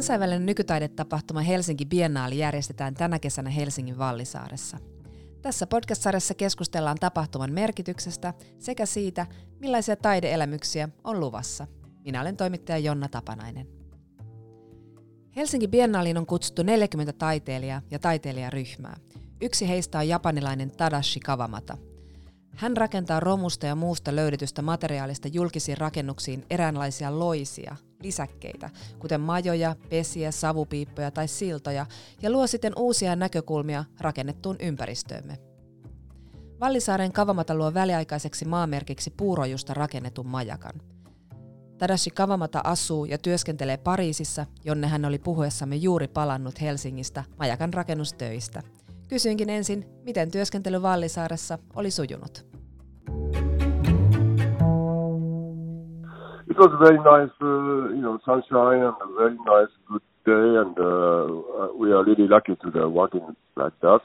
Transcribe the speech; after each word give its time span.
Kansainvälinen 0.00 0.46
nykytaidetapahtuma 0.46 1.40
Helsinki 1.40 1.86
Biennaali 1.86 2.38
järjestetään 2.38 2.94
tänä 2.94 3.18
kesänä 3.18 3.50
Helsingin 3.50 3.98
Vallisaaressa. 3.98 4.78
Tässä 5.42 5.66
podcast-sarjassa 5.66 6.34
keskustellaan 6.34 6.96
tapahtuman 7.00 7.52
merkityksestä 7.52 8.34
sekä 8.58 8.86
siitä, 8.86 9.26
millaisia 9.58 9.96
taideelämyksiä 9.96 10.88
on 11.04 11.20
luvassa. 11.20 11.66
Minä 12.04 12.20
olen 12.20 12.36
toimittaja 12.36 12.78
Jonna 12.78 13.08
Tapanainen. 13.08 13.66
Helsinki 15.36 15.68
Biennaaliin 15.68 16.18
on 16.18 16.26
kutsuttu 16.26 16.62
40 16.62 17.12
taiteilijaa 17.12 17.82
ja 17.90 17.98
taiteilijaryhmää. 17.98 18.96
Yksi 19.40 19.68
heistä 19.68 19.98
on 19.98 20.08
japanilainen 20.08 20.70
Tadashi 20.70 21.20
Kawamata– 21.20 21.78
hän 22.60 22.76
rakentaa 22.76 23.20
romusta 23.20 23.66
ja 23.66 23.74
muusta 23.74 24.16
löydetystä 24.16 24.62
materiaalista 24.62 25.28
julkisiin 25.28 25.78
rakennuksiin 25.78 26.44
eräänlaisia 26.50 27.18
loisia, 27.18 27.76
lisäkkeitä, 28.02 28.70
kuten 28.98 29.20
majoja, 29.20 29.76
pesiä, 29.88 30.30
savupiippoja 30.30 31.10
tai 31.10 31.28
siltoja, 31.28 31.86
ja 32.22 32.30
luo 32.30 32.46
siten 32.46 32.72
uusia 32.76 33.16
näkökulmia 33.16 33.84
rakennettuun 34.00 34.56
ympäristöömme. 34.60 35.38
Vallisaaren 36.60 37.12
Kavamata 37.12 37.54
luo 37.54 37.74
väliaikaiseksi 37.74 38.44
maamerkiksi 38.44 39.10
puurojusta 39.10 39.74
rakennetun 39.74 40.26
majakan. 40.26 40.80
Tadashi 41.78 42.10
Kavamata 42.10 42.60
asuu 42.64 43.04
ja 43.04 43.18
työskentelee 43.18 43.76
Pariisissa, 43.76 44.46
jonne 44.64 44.86
hän 44.86 45.04
oli 45.04 45.18
puhuessamme 45.18 45.76
juuri 45.76 46.08
palannut 46.08 46.60
Helsingistä 46.60 47.24
majakan 47.38 47.74
rakennustöistä– 47.74 48.62
Kysyinkin 49.10 49.50
ensin, 49.50 49.86
miten 50.02 50.30
työskentely 50.30 50.82
Vallisaaressa 50.82 51.58
oli 51.74 51.90
sujunut. 51.90 52.49
It 56.50 56.58
was 56.58 56.74
very 56.82 56.98
nice, 56.98 57.30
uh, 57.40 57.94
you 57.94 58.02
know, 58.02 58.18
sunshine 58.26 58.82
and 58.82 58.96
a 58.98 59.08
very 59.16 59.38
nice, 59.46 59.70
good 59.86 60.02
day, 60.26 60.58
and 60.58 60.74
uh, 60.76 61.72
we 61.78 61.92
are 61.92 62.04
really 62.04 62.26
lucky 62.26 62.56
to 62.56 62.70
the 62.72 62.88
working 62.88 63.36
like 63.54 63.72
that. 63.82 64.00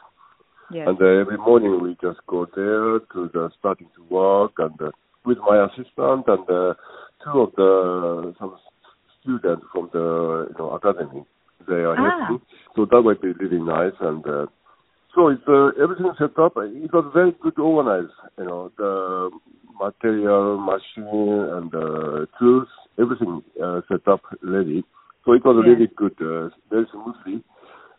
Yes. 0.70 0.88
And 0.88 1.02
uh, 1.02 1.22
every 1.22 1.38
morning 1.38 1.82
we 1.82 1.98
just 2.00 2.20
go 2.28 2.46
there 2.56 3.00
to 3.00 3.30
the 3.34 3.50
starting 3.58 3.90
to 3.96 4.04
work, 4.14 4.54
and 4.60 4.80
uh, 4.80 4.92
with 5.26 5.40
my 5.40 5.66
assistant 5.66 6.26
and 6.28 6.46
uh, 6.48 6.74
two 7.24 7.40
of 7.42 7.52
the 7.58 8.36
some 8.40 8.56
students 9.22 9.66
from 9.74 9.90
the 9.92 10.46
you 10.50 10.56
know 10.60 10.70
academy, 10.70 11.26
they 11.68 11.82
are 11.82 11.98
ah. 11.98 12.28
helping. 12.28 12.46
So 12.76 12.86
that 12.86 13.02
would 13.02 13.22
be 13.22 13.32
really 13.34 13.64
nice, 13.64 13.98
and 14.00 14.24
uh, 14.28 14.46
so 15.16 15.30
it's 15.30 15.42
uh, 15.48 15.70
everything 15.82 16.12
set 16.20 16.38
up. 16.38 16.54
It 16.58 16.94
was 16.94 17.10
very 17.14 17.32
good 17.42 17.58
organized. 17.58 18.14
You 18.38 18.46
know, 18.46 18.72
the 18.78 19.32
material, 19.80 20.58
machine, 20.60 21.48
and 21.56 21.72
the 21.72 22.28
tools, 22.38 22.68
everything 23.00 23.42
uh, 23.64 23.82
set 23.88 24.08
up 24.08 24.22
ready. 24.44 24.84
So 25.24 25.34
it 25.34 25.44
was 25.44 25.64
yeah. 25.66 25.72
really 25.72 25.90
good, 25.96 26.16
uh, 26.20 26.50
very 26.70 26.86
smoothly, 26.92 27.44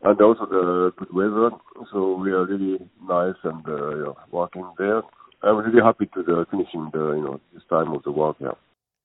and 0.02 0.20
also 0.20 0.46
the 0.46 0.92
good 0.98 1.12
weather. 1.12 1.50
So 1.92 2.16
we 2.16 2.30
are 2.32 2.44
really 2.44 2.78
nice 3.08 3.40
and 3.42 3.66
uh, 3.66 3.88
you 3.96 4.04
know, 4.04 4.16
working 4.30 4.70
there. 4.78 5.02
I'm 5.42 5.56
really 5.56 5.82
happy 5.82 6.06
to 6.14 6.22
the 6.22 6.46
finishing 6.50 6.90
the 6.92 7.14
you 7.16 7.24
know 7.24 7.40
this 7.54 7.62
time 7.70 7.92
of 7.92 8.02
the 8.04 8.12
work. 8.12 8.36
Yeah. 8.40 8.56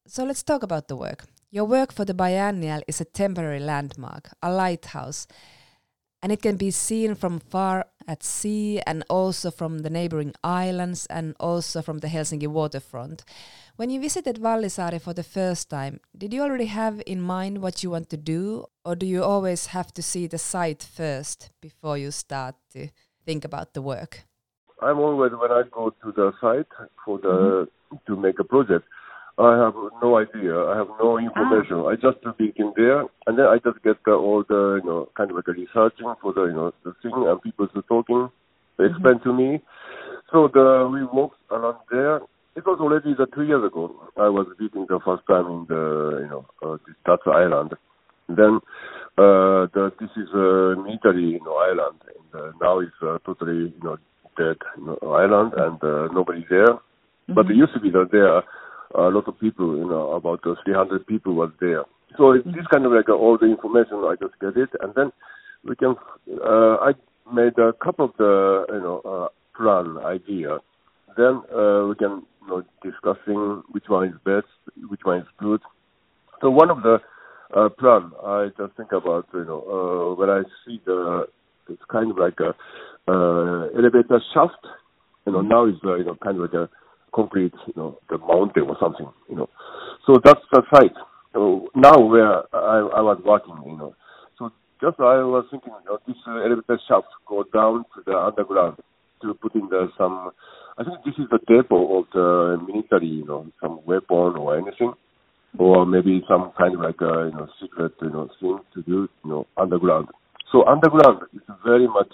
So 0.06 0.26
let's 0.26 0.44
talk 0.44 0.64
about 0.64 0.90
the 0.90 0.98
work. 0.98 1.26
Your 1.50 1.66
work 1.66 1.94
for 1.94 2.06
the 2.06 2.14
biennial 2.14 2.82
is 2.88 3.00
a 3.00 3.06
temporary 3.06 3.60
landmark, 3.60 4.32
a 4.42 4.52
lighthouse 4.52 5.28
and 6.22 6.32
it 6.32 6.42
can 6.42 6.56
be 6.56 6.72
seen 6.72 7.16
from 7.16 7.40
far 7.40 7.86
at 8.08 8.24
sea 8.24 8.82
and 8.88 9.04
also 9.10 9.52
from 9.52 9.80
the 9.80 9.90
neighboring 9.90 10.34
islands 10.44 11.06
and 11.08 11.36
also 11.40 11.82
from 11.82 12.00
the 12.00 12.08
Helsinki 12.08 12.48
waterfront. 12.48 13.24
When 13.76 13.90
you 13.90 14.00
visited 14.00 14.38
Vallisaari 14.38 15.02
for 15.02 15.14
the 15.14 15.24
first 15.24 15.70
time, 15.70 16.00
did 16.18 16.34
you 16.34 16.42
already 16.44 16.66
have 16.66 17.02
in 17.06 17.22
mind 17.22 17.62
what 17.62 17.84
you 17.84 17.90
want 17.90 18.10
to 18.10 18.18
do, 18.18 18.66
or 18.86 18.96
do 18.96 19.06
you 19.06 19.24
always 19.24 19.68
have 19.68 19.94
to 19.94 20.04
see 20.04 20.28
the 20.28 20.38
site 20.38 20.84
first 20.84 21.52
before 21.62 21.98
you 21.98 22.12
start 22.12 22.56
to 22.74 22.90
think 23.26 23.46
about 23.46 23.74
the 23.74 23.82
work? 23.82 24.26
I'm 24.82 25.00
always 25.00 25.32
when 25.32 25.52
I 25.52 25.64
go 25.72 25.92
to 26.04 26.12
the 26.12 26.32
site 26.42 26.72
for 27.06 27.20
the 27.20 27.30
mm 27.30 27.68
-hmm. 27.90 28.06
to 28.08 28.16
make 28.16 28.40
a 28.40 28.44
project. 28.44 28.86
I 29.42 29.58
have 29.58 29.74
no 30.02 30.18
idea. 30.18 30.56
I 30.56 30.78
have 30.78 30.88
no 31.00 31.18
information. 31.18 31.82
Ah. 31.82 31.90
I 31.90 31.96
just 31.96 32.22
begin 32.38 32.74
there, 32.76 33.02
and 33.26 33.38
then 33.38 33.46
I 33.48 33.58
just 33.58 33.82
get 33.84 33.98
the, 34.06 34.12
all 34.12 34.44
the 34.48 34.80
you 34.84 34.88
know 34.88 35.10
kind 35.18 35.32
of 35.32 35.36
like 35.36 35.48
a 35.48 35.54
researching 35.54 36.14
for 36.22 36.34
the 36.34 36.46
you 36.46 36.54
know 36.54 36.72
the 36.84 36.94
thing 37.02 37.12
and 37.16 37.42
people 37.42 37.68
are 37.74 37.82
talking. 37.84 38.30
They 38.78 38.86
mm-hmm. 38.86 38.94
explain 38.94 39.20
to 39.22 39.34
me. 39.34 39.62
So 40.32 40.48
the 40.48 40.90
we 40.92 41.04
walked 41.06 41.40
around 41.50 41.78
there. 41.90 42.18
It 42.54 42.66
was 42.66 42.80
already 42.82 43.16
the 43.18 43.28
two 43.34 43.44
years 43.44 43.64
ago. 43.66 43.96
I 44.18 44.30
was 44.30 44.46
visiting 44.60 44.86
the 44.88 45.00
first 45.04 45.24
time 45.26 45.48
in 45.48 45.66
the 45.68 46.20
you 46.22 46.30
know 46.30 46.46
uh, 46.62 46.78
this 46.86 46.96
Tatsu 47.06 47.32
Island. 47.32 47.74
then 48.30 48.60
uh, 49.18 49.68
the, 49.74 49.92
this 50.00 50.12
is 50.16 50.30
a 50.34 50.76
military 50.78 51.40
you 51.40 51.44
know 51.44 51.56
island, 51.58 51.98
and 52.14 52.30
uh, 52.42 52.52
now 52.62 52.80
it's 52.80 53.00
uh, 53.02 53.18
totally 53.26 53.74
you 53.74 53.84
know 53.84 53.98
dead 54.38 54.58
you 54.78 54.86
know, 54.86 55.14
island, 55.14 55.54
and 55.58 55.84
uh, 55.84 56.14
nobody 56.14 56.46
there. 56.50 56.68
Mm-hmm. 56.68 57.34
But 57.34 57.50
it 57.50 57.56
used 57.56 57.74
to 57.74 57.80
be 57.80 57.90
that 57.92 58.10
there 58.12 58.44
a 58.96 59.10
lot 59.10 59.28
of 59.28 59.40
people, 59.40 59.78
you 59.78 59.88
know, 59.88 60.12
about 60.12 60.46
uh, 60.46 60.56
300 60.66 61.06
people 61.08 61.34
was 61.34 61.52
there. 61.60 61.84
So 62.18 62.32
it's 62.32 62.46
this 62.46 62.68
kind 62.72 62.86
of 62.86 62.92
like 62.92 63.10
all 63.10 63.38
the 63.40 63.48
information 63.48 64.04
I 64.04 64.16
just 64.20 64.40
get 64.40 64.58
it, 64.58 64.70
and 64.82 64.94
then 64.96 65.12
we 65.64 65.76
can. 65.76 65.96
Uh, 66.30 66.76
I 66.82 66.92
made 67.32 67.58
a 67.58 67.74
couple 67.74 68.06
of 68.06 68.12
the 68.18 68.66
you 68.70 68.80
know 68.80 69.02
uh, 69.06 69.28
plan 69.56 69.98
idea. 70.04 70.60
Then 71.16 71.42
uh, 71.56 71.88
we 71.88 71.96
can 71.96 72.24
you 72.42 72.48
know 72.48 72.64
discussing 72.84 73.64
which 73.72 73.86
one 73.88 74.10
is 74.10 74.16
best, 74.26 74.48
which 74.90 75.02
one 75.04 75.20
is 75.20 75.28
good. 75.38 75.62
So 76.42 76.50
one 76.50 76.70
of 76.70 76.84
the 76.84 76.98
uh, 77.56 77.70
plan 77.70 78.12
I 78.26 78.50
just 78.58 78.76
think 78.76 78.92
about 78.92 79.28
you 79.34 79.46
know 79.46 79.62
uh, 79.62 80.16
when 80.16 80.30
I 80.30 80.42
see 80.66 80.82
the 80.86 81.28
it's 81.70 81.82
kind 81.90 82.12
of 82.12 82.18
like 82.18 82.40
a 82.40 82.50
uh, 83.10 83.68
elevator 83.78 84.22
shaft. 84.34 84.66
You 85.26 85.34
know 85.34 85.42
now 85.42 85.66
is 85.66 85.76
uh, 85.86 85.96
you 85.96 86.06
know 86.06 86.18
kind 86.22 86.36
of 86.38 86.42
like 86.42 86.54
a 86.54 86.70
concrete, 87.14 87.54
you 87.68 87.74
know, 87.76 87.98
the 88.10 88.18
mountain 88.18 88.64
or 88.64 88.78
something, 88.80 89.08
you 89.30 89.36
know. 89.36 89.50
So 90.06 90.20
that's 90.24 90.42
the 90.52 90.64
site. 90.74 90.96
So 91.34 91.68
now 91.76 92.00
where 92.00 92.44
I, 92.54 92.80
I 92.98 93.02
was 93.02 93.22
working, 93.26 93.56
you 93.66 93.78
know. 93.78 93.96
So 94.38 94.52
just 94.82 95.00
I 95.00 95.24
was 95.24 95.46
thinking, 95.52 95.74
you 95.84 95.90
know, 95.90 96.00
this 96.08 96.18
uh, 96.28 96.38
elevator 96.38 96.80
shaft 96.88 97.08
go 97.28 97.44
down 97.54 97.86
to 97.96 98.02
the 98.06 98.18
underground 98.18 98.78
to 99.22 99.34
put 99.36 99.56
in 99.56 99.68
the 99.70 99.90
some. 99.98 100.32
I 100.78 100.84
think 100.84 101.04
this 101.06 101.16
is 101.20 101.30
the 101.30 101.40
depot 101.48 102.00
of 102.00 102.06
the 102.14 102.66
military, 102.66 103.08
you 103.08 103.26
know, 103.26 103.48
some 103.62 103.80
weapon 103.86 104.36
or 104.40 104.58
anything, 104.58 104.94
or 105.60 105.86
maybe 105.86 106.24
some 106.28 106.52
kind 106.58 106.76
of 106.76 106.82
like 106.82 107.00
a 107.02 107.30
you 107.32 107.38
know 107.38 107.48
secret, 107.62 107.94
you 108.02 108.10
know, 108.10 108.30
thing 108.40 108.60
to 108.74 108.82
do, 108.84 109.08
you 109.24 109.30
know, 109.30 109.48
underground. 109.58 110.08
So 110.52 110.66
underground 110.66 111.24
is 111.34 111.42
very 111.64 111.88
much 111.88 112.12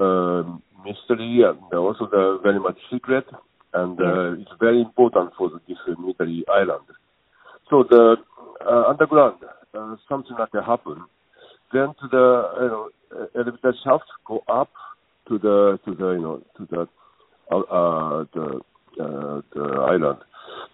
uh, 0.00 0.42
mystery 0.84 1.42
and 1.44 1.72
also 1.74 2.08
the 2.10 2.40
very 2.42 2.58
much 2.58 2.78
secret 2.90 3.26
and 3.72 4.00
uh, 4.00 4.32
it's 4.32 4.50
very 4.58 4.80
important 4.80 5.32
for 5.36 5.50
this 5.68 5.78
military 5.98 6.44
island. 6.48 6.84
So 7.68 7.84
the 7.88 8.16
uh, 8.66 8.84
underground, 8.88 9.36
uh, 9.74 9.96
something 10.08 10.36
like 10.38 10.50
that 10.52 10.64
happen. 10.64 11.04
Then 11.72 11.94
to 12.00 12.08
the 12.10 12.42
you 12.60 12.68
know 12.68 12.88
elevator 13.36 13.74
shaft 13.84 14.04
go 14.26 14.42
up 14.48 14.70
to 15.28 15.38
the 15.38 15.78
to 15.84 15.94
the 15.94 16.10
you 16.12 16.22
know 16.22 16.42
to 16.56 16.66
the 16.70 16.80
uh, 17.54 18.24
the 18.34 18.60
uh, 19.00 19.40
the 19.54 19.62
island. 19.88 20.18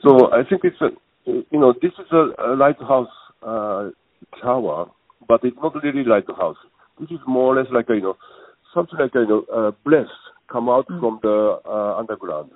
So 0.03 0.33
I 0.33 0.43
think 0.49 0.63
it's 0.65 0.81
a 0.81 0.89
you 1.27 1.61
know 1.61 1.75
this 1.81 1.93
is 1.99 2.07
a, 2.13 2.53
a 2.53 2.57
lighthouse 2.57 3.09
uh, 3.43 3.91
tower, 4.43 4.91
but 5.29 5.45
it's 5.45 5.57
not 5.63 5.75
really 5.83 6.05
lighthouse. 6.05 6.57
This 6.99 7.11
is 7.11 7.19
more 7.27 7.55
or 7.55 7.63
less 7.63 7.71
like 7.73 7.91
a, 7.91 7.95
you 7.95 8.03
know 8.03 8.17
something 8.75 8.99
like 8.99 9.15
a, 9.15 9.21
you 9.21 9.29
know 9.29 9.45
uh, 9.53 9.71
bless 9.85 10.09
come 10.51 10.69
out 10.69 10.87
mm. 10.89 11.01
from 11.01 11.19
the 11.23 11.61
uh, 11.67 11.97
underground. 11.99 12.51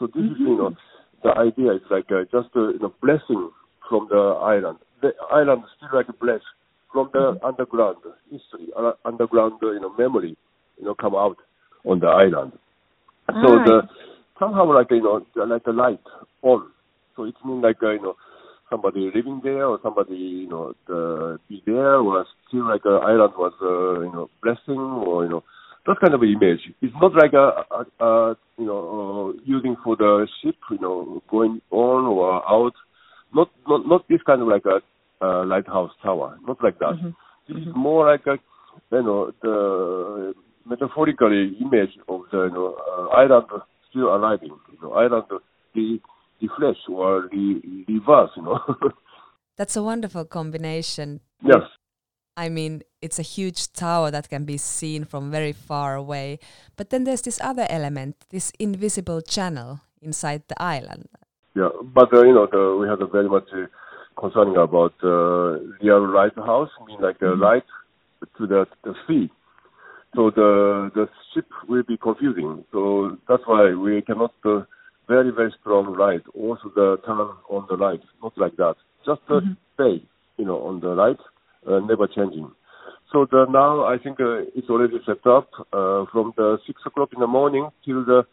So 0.00 0.06
this 0.06 0.16
mm-hmm. 0.16 0.32
is, 0.32 0.40
you 0.40 0.56
know, 0.56 0.74
the 1.22 1.30
idea 1.36 1.74
is 1.74 1.82
like 1.90 2.10
uh, 2.10 2.24
just 2.32 2.48
a 2.56 2.72
you 2.72 2.80
know, 2.80 2.94
blessing 3.02 3.50
from 3.88 4.08
the 4.10 4.16
island. 4.16 4.78
The 5.02 5.12
island 5.30 5.64
is 5.64 5.70
still 5.76 5.92
like 5.92 6.08
a 6.08 6.14
bless 6.14 6.40
from 6.90 7.10
the 7.12 7.36
mm-hmm. 7.36 7.44
underground 7.44 7.98
history, 8.32 8.72
uh, 8.76 8.92
underground, 9.04 9.60
uh, 9.62 9.72
you 9.72 9.80
know, 9.80 9.94
memory, 9.96 10.36
you 10.78 10.84
know, 10.84 10.94
come 10.94 11.14
out 11.14 11.36
on 11.84 12.00
the 12.00 12.06
island. 12.06 12.52
So 13.28 13.62
the 13.62 13.82
somehow 14.40 14.72
like 14.74 14.90
you 14.90 15.02
know 15.02 15.24
like 15.36 15.66
a 15.66 15.70
light 15.70 16.00
on. 16.42 16.70
So 17.14 17.24
it 17.24 17.34
means 17.44 17.62
like 17.62 17.76
uh, 17.82 17.90
you 17.90 18.02
know 18.02 18.16
somebody 18.70 19.10
living 19.14 19.40
there 19.44 19.66
or 19.66 19.78
somebody 19.82 20.16
you 20.16 20.48
know 20.48 20.72
the, 20.88 21.38
be 21.48 21.62
there 21.66 22.02
was 22.02 22.26
still 22.48 22.66
like 22.66 22.84
a 22.86 22.98
island 23.04 23.34
was 23.36 23.52
uh, 23.62 24.00
you 24.00 24.12
know 24.12 24.30
blessing 24.42 24.80
or 24.80 25.24
you 25.24 25.30
know 25.30 25.44
that 25.86 25.96
kind 26.00 26.14
of 26.14 26.22
image. 26.22 26.60
It's 26.82 26.94
not 27.00 27.14
like 27.14 27.32
a, 27.32 27.64
a, 27.70 28.04
a 28.04 28.36
you 28.58 28.66
know 28.66 29.32
uh, 29.34 29.40
using 29.44 29.76
for 29.82 29.96
the 29.96 30.26
ship, 30.42 30.56
you 30.70 30.78
know, 30.80 31.22
going 31.30 31.60
on 31.70 32.06
or 32.06 32.48
out. 32.48 32.74
Not 33.34 33.50
not 33.66 33.86
not 33.86 34.08
this 34.08 34.20
kind 34.26 34.42
of 34.42 34.48
like 34.48 34.64
a 34.66 34.80
uh, 35.24 35.44
lighthouse 35.46 35.92
tower. 36.02 36.38
Not 36.46 36.62
like 36.62 36.78
that. 36.78 36.94
Mm-hmm. 36.94 37.10
This 37.48 37.56
mm-hmm. 37.56 37.70
is 37.70 37.76
more 37.76 38.10
like 38.10 38.26
a 38.26 38.38
you 38.94 39.02
know 39.02 39.32
the 39.42 40.34
metaphorically 40.66 41.56
image 41.60 41.96
of 42.08 42.22
the 42.30 42.44
you 42.44 42.52
know 42.52 42.76
uh, 42.88 43.16
island 43.16 43.46
still 43.90 44.08
arriving. 44.08 44.56
You 44.72 44.78
know, 44.82 44.92
island 44.92 45.24
the 45.74 45.98
the 46.40 46.48
flesh 46.58 46.76
or 46.88 47.28
the 47.30 47.84
reverse. 47.88 48.30
You 48.36 48.42
know. 48.42 48.60
That's 49.56 49.76
a 49.76 49.82
wonderful 49.82 50.24
combination. 50.24 51.20
Yes. 51.44 51.62
I 52.40 52.48
mean, 52.48 52.82
it's 53.02 53.18
a 53.18 53.28
huge 53.36 53.70
tower 53.74 54.10
that 54.10 54.30
can 54.30 54.46
be 54.46 54.56
seen 54.56 55.04
from 55.04 55.30
very 55.30 55.52
far 55.52 55.94
away. 55.94 56.38
But 56.76 56.88
then 56.88 57.04
there's 57.04 57.20
this 57.20 57.38
other 57.42 57.66
element, 57.68 58.16
this 58.30 58.50
invisible 58.58 59.20
channel 59.20 59.80
inside 60.00 60.44
the 60.48 60.60
island. 60.62 61.08
Yeah, 61.54 61.68
but 61.82 62.08
uh, 62.14 62.22
you 62.22 62.32
know, 62.32 62.46
the, 62.50 62.78
we 62.80 62.88
have 62.88 63.02
a 63.02 63.06
very 63.06 63.28
much 63.28 63.48
uh, 63.52 63.66
concerning 64.18 64.56
about 64.56 64.94
uh, 65.04 65.60
real 65.82 66.08
lighthouse, 66.08 66.70
mean 66.86 67.00
like 67.02 67.18
the 67.18 67.26
mm-hmm. 67.26 67.42
light 67.42 67.68
to 68.38 68.46
the 68.46 68.66
the 68.84 68.94
sea. 69.06 69.30
So 70.14 70.30
the 70.30 70.90
the 70.94 71.08
ship 71.34 71.48
will 71.68 71.82
be 71.82 71.98
confusing. 71.98 72.64
So 72.72 73.18
that's 73.28 73.42
why 73.44 73.74
we 73.74 74.00
cannot 74.00 74.32
uh, 74.46 74.62
very 75.08 75.30
very 75.30 75.52
strong 75.60 75.92
light. 75.98 76.22
Also 76.32 76.72
the 76.74 76.96
turn 77.04 77.18
on 77.50 77.66
the 77.68 77.76
light, 77.76 78.00
not 78.22 78.32
like 78.38 78.56
that. 78.56 78.76
Just 79.04 79.20
mm-hmm. 79.28 79.52
stay, 79.74 80.02
you 80.38 80.46
know, 80.46 80.58
on 80.68 80.80
the 80.80 80.94
light, 81.02 81.20
never 81.66 82.06
changing. 82.06 82.50
So 83.12 83.26
the, 83.30 83.46
now 83.50 83.84
I 83.84 83.98
think 83.98 84.20
uh, 84.20 84.46
it's 84.54 84.70
already 84.70 84.98
set 85.04 85.26
up 85.26 85.50
uh, 85.72 86.04
from 86.12 86.32
the 86.36 86.58
six 86.66 86.80
o'clock 86.86 87.10
in 87.12 87.20
the 87.20 87.26
morning 87.26 87.68
till 87.84 88.04
the 88.04 88.24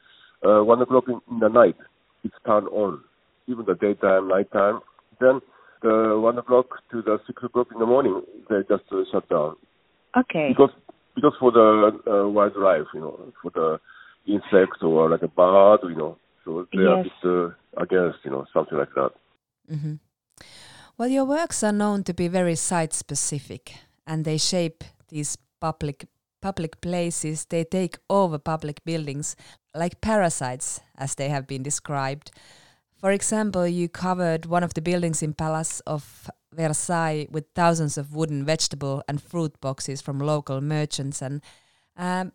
uh, 0.47 0.63
one 0.63 0.81
o'clock 0.81 1.05
in, 1.07 1.19
the 1.39 1.47
night. 1.47 1.77
It's 2.23 2.35
turned 2.45 2.67
on, 2.67 3.01
even 3.47 3.65
the 3.65 3.73
daytime, 3.73 4.27
nighttime. 4.27 4.79
Then 5.19 5.41
the 5.81 6.19
one 6.21 6.37
o'clock 6.37 6.67
to 6.91 7.01
the 7.01 7.17
six 7.25 7.41
o'clock 7.43 7.67
in 7.73 7.79
the 7.79 7.85
morning, 7.85 8.21
they 8.49 8.57
just 8.69 8.83
uh, 8.91 9.03
shut 9.11 9.27
down. 9.29 9.55
Okay. 10.15 10.49
Because 10.49 10.71
because 11.15 11.33
for 11.39 11.51
the 11.51 11.99
uh, 12.07 12.29
wildlife, 12.29 12.85
you 12.93 12.99
know, 12.99 13.33
for 13.41 13.51
the 13.51 13.79
insects 14.31 14.83
or 14.83 15.09
like 15.09 15.23
a 15.23 15.27
bird, 15.27 15.79
you 15.83 15.95
know, 15.95 16.17
so 16.45 16.67
they 16.71 16.83
yes. 16.83 16.89
are 16.89 17.03
just 17.03 17.25
uh, 17.25 17.81
against, 17.81 18.19
you 18.23 18.31
know, 18.31 18.45
something 18.53 18.77
like 18.77 18.93
that. 18.93 19.09
Mm-hmm. 19.71 19.95
Well, 20.97 21.09
your 21.09 21.25
works 21.25 21.63
are 21.63 21.71
known 21.71 22.03
to 22.05 22.13
be 22.13 22.27
very 22.27 22.55
site 22.55 22.91
specific, 22.91 23.75
and 24.07 24.25
they 24.25 24.39
shape 24.39 24.83
these 25.09 25.37
public 25.59 26.07
public 26.41 26.81
places. 26.81 27.45
They 27.45 27.63
take 27.63 27.99
over 28.09 28.39
public 28.39 28.83
buildings 28.83 29.35
like 29.75 30.01
parasites, 30.01 30.79
as 30.97 31.13
they 31.13 31.29
have 31.29 31.45
been 31.45 31.61
described. 31.61 32.31
For 32.99 33.11
example, 33.11 33.67
you 33.67 33.87
covered 33.89 34.47
one 34.47 34.63
of 34.63 34.73
the 34.73 34.81
buildings 34.81 35.21
in 35.21 35.33
Palace 35.33 35.81
of 35.81 36.31
Versailles 36.51 37.27
with 37.29 37.45
thousands 37.53 37.99
of 37.99 38.15
wooden 38.15 38.43
vegetable 38.43 39.03
and 39.07 39.21
fruit 39.21 39.61
boxes 39.61 40.01
from 40.01 40.17
local 40.17 40.61
merchants. 40.61 41.21
And 41.21 41.43
um, 41.95 42.31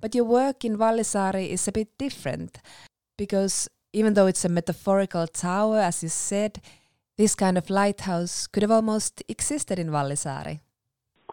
but 0.00 0.16
your 0.16 0.24
work 0.24 0.64
in 0.64 0.76
Vallisaari 0.76 1.48
is 1.48 1.68
a 1.68 1.72
bit 1.72 1.96
different 1.96 2.58
because 3.16 3.68
even 3.92 4.14
though 4.14 4.26
it's 4.26 4.44
a 4.44 4.48
metaphorical 4.48 5.28
tower, 5.28 5.78
as 5.78 6.02
you 6.02 6.08
said, 6.08 6.60
this 7.16 7.34
kind 7.34 7.56
of 7.56 7.70
lighthouse 7.70 8.46
could 8.46 8.62
have 8.62 8.70
almost 8.70 9.22
existed 9.28 9.78
in 9.78 9.88
Vallisaari. 9.90 10.60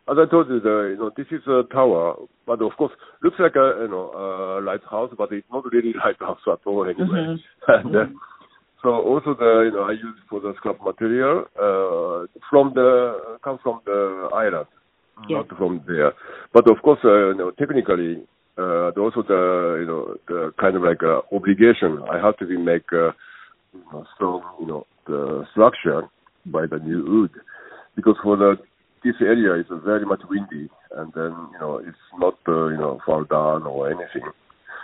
As 0.10 0.18
I 0.18 0.30
told 0.30 0.50
you, 0.50 0.60
the, 0.60 0.94
you 0.94 0.98
know, 0.98 1.12
this 1.16 1.28
is 1.32 1.46
a 1.48 1.64
tower, 1.72 2.16
but 2.46 2.62
of 2.62 2.72
course, 2.78 2.92
looks 3.24 3.38
like 3.40 3.56
a 3.56 3.84
you 3.84 3.88
know 3.88 4.12
a 4.12 4.62
lighthouse, 4.62 5.12
but 5.18 5.32
it's 5.32 5.48
not 5.52 5.64
really 5.72 5.94
lighthouse 6.06 6.40
at 6.48 6.60
all 6.66 6.86
anyway. 6.86 7.38
Mm-hmm. 7.38 7.88
and, 7.88 7.96
uh. 7.96 8.06
So 8.84 8.90
also 8.90 9.36
the 9.38 9.70
you 9.70 9.78
know 9.78 9.84
I 9.84 9.92
use 9.92 10.18
for 10.28 10.40
the 10.40 10.54
scrap 10.58 10.82
material 10.84 11.46
uh, 11.56 12.26
from 12.50 12.74
the 12.74 13.38
come 13.44 13.60
from 13.62 13.82
the 13.86 14.30
island, 14.34 14.66
not 15.30 15.48
from 15.56 15.84
there. 15.88 16.14
But 16.52 16.70
of 16.70 16.82
course, 16.82 16.98
uh, 17.06 17.30
you 17.30 17.36
know, 17.36 17.52
technically, 17.52 18.24
uh, 18.58 18.90
also 18.98 19.22
the 19.22 19.78
you 19.82 19.86
know 19.86 20.18
the 20.28 20.52
kind 20.60 20.76
of 20.76 20.82
like 20.82 21.04
uh, 21.04 21.22
obligation 21.32 22.02
I 22.12 22.18
have 22.18 22.38
to 22.38 22.48
be 22.48 22.58
make 22.58 22.92
uh, 22.92 23.12
strong 24.16 24.42
you 24.60 24.66
know 24.66 24.88
the 25.08 25.46
structure 25.52 26.04
by 26.46 26.66
the 26.66 26.80
new 26.80 27.04
wood 27.06 27.32
because 27.96 28.16
for 28.24 28.38
the 28.38 28.56
this 29.04 29.16
area 29.22 29.60
is 29.60 29.66
very 29.84 30.06
much 30.06 30.22
windy 30.30 30.70
and 30.98 31.12
then 31.14 31.34
you 31.54 31.60
know 31.60 31.78
it's 31.78 31.98
not 32.18 32.38
uh, 32.48 32.68
you 32.68 32.78
know 32.78 33.00
fall 33.06 33.24
down 33.24 33.64
or 33.64 33.88
anything. 33.90 34.22